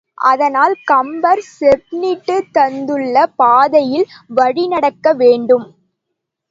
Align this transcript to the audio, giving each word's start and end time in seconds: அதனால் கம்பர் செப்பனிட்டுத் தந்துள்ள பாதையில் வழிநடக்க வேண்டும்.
அதனால் 0.25 0.75
கம்பர் 0.83 1.41
செப்பனிட்டுத் 1.49 2.49
தந்துள்ள 2.51 3.25
பாதையில் 3.35 4.07
வழிநடக்க 4.35 5.13
வேண்டும். 5.15 5.67